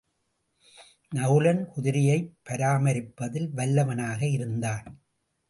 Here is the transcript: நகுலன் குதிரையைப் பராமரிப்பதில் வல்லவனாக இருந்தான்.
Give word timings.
நகுலன் 1.11 1.61
குதிரையைப் 1.67 2.31
பராமரிப்பதில் 2.49 3.49
வல்லவனாக 3.57 4.21
இருந்தான். 4.31 4.87